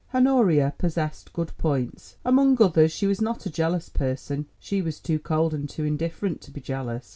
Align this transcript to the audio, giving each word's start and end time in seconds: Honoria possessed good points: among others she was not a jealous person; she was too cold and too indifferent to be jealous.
Honoria 0.15 0.73
possessed 0.79 1.31
good 1.31 1.55
points: 1.59 2.15
among 2.25 2.59
others 2.59 2.91
she 2.91 3.05
was 3.05 3.21
not 3.21 3.45
a 3.45 3.51
jealous 3.51 3.87
person; 3.87 4.47
she 4.57 4.81
was 4.81 4.99
too 4.99 5.19
cold 5.19 5.53
and 5.53 5.69
too 5.69 5.85
indifferent 5.85 6.41
to 6.41 6.49
be 6.49 6.59
jealous. 6.59 7.09